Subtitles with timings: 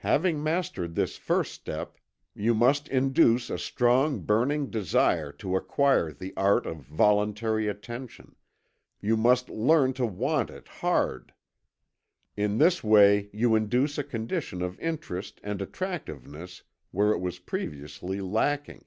[0.00, 1.96] Having mastered this first step,
[2.34, 8.36] you must induce a strong burning desire to acquire the art of voluntary attention
[9.00, 11.32] you must learn to want it hard.
[12.36, 18.20] In this way you induce a condition of interest and attractiveness where it was previously
[18.20, 18.84] lacking.